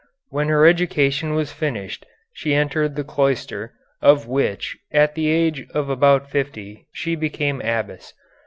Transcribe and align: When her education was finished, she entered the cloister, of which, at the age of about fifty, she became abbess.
When 0.29 0.47
her 0.47 0.65
education 0.65 1.35
was 1.35 1.53
finished, 1.53 2.07
she 2.33 2.55
entered 2.55 2.95
the 2.95 3.03
cloister, 3.03 3.73
of 4.01 4.27
which, 4.27 4.75
at 4.91 5.13
the 5.13 5.27
age 5.29 5.67
of 5.75 5.91
about 5.91 6.27
fifty, 6.27 6.87
she 6.91 7.13
became 7.13 7.61
abbess. 7.61 8.11